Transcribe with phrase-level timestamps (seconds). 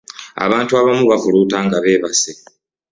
[0.45, 2.31] Abantu abamu bafuluta nga beebase.